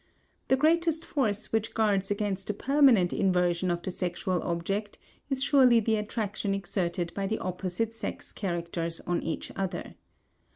[0.47, 4.97] The greatest force which guards against a permanent inversion of the sexual object
[5.29, 9.93] is surely the attraction exerted by the opposite sex characters on each other.